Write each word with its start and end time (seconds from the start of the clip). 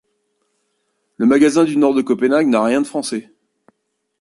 Le 1.17 1.27
Magasin 1.27 1.63
du 1.63 1.77
Nord 1.77 1.93
de 1.93 2.01
Copenhague 2.01 2.47
n'a 2.47 2.63
rien 2.63 2.81
de 2.81 2.87
français. 2.87 3.31